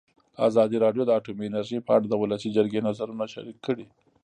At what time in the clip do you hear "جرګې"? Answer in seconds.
2.55-2.85